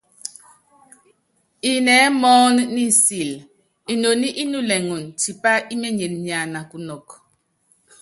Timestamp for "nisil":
2.75-3.31